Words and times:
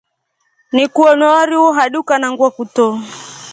Niku 0.73 0.97
wanywa 1.05 1.29
wari 1.35 1.55
wo 1.61 1.69
hadi 1.77 1.95
ukanangwa 2.01 2.47
kutro. 2.57 2.87